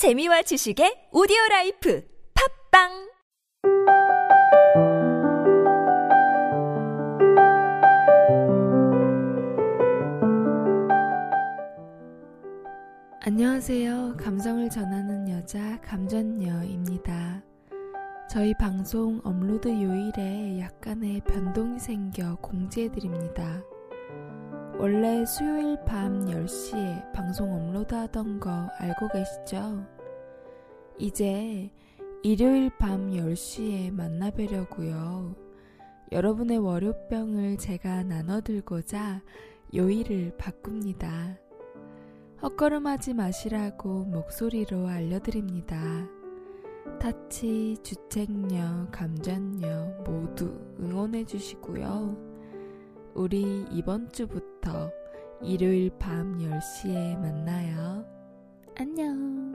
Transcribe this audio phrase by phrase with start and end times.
[0.00, 2.88] 재미와 지식의 오디오 life 팟빵
[13.20, 14.16] 안녕하세요.
[14.16, 17.42] 감성을 전하는 여자 감전녀입니다.
[18.30, 23.62] 저희 방송 업로드 요일에 약간의 변동이 생겨 공지해 드립니다.
[24.80, 29.86] 원래 수요일 밤 10시에 방송 업로드 하던 거 알고 계시죠?
[30.96, 31.70] 이제
[32.22, 35.36] 일요일 밤 10시에 만나 뵈려고요.
[36.12, 39.20] 여러분의 월요병을 제가 나눠들고자
[39.74, 41.36] 요일을 바꿉니다.
[42.40, 46.08] 헛걸음하지 마시라고 목소리로 알려드립니다.
[46.98, 52.29] 타치, 주책녀, 감전녀 모두 응원해 주시고요.
[53.14, 54.90] 우리 이번 주부터
[55.42, 58.04] 일요일 밤 10시에 만나요.
[58.76, 59.49] 안녕.